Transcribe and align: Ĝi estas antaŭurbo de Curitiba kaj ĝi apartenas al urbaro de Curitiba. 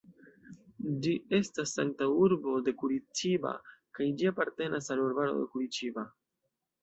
Ĝi 1.05 1.11
estas 1.39 1.73
antaŭurbo 1.83 2.53
de 2.69 2.73
Curitiba 2.79 3.53
kaj 3.99 4.09
ĝi 4.21 4.29
apartenas 4.33 4.89
al 4.95 5.03
urbaro 5.05 5.35
de 5.43 5.45
Curitiba. 5.53 6.07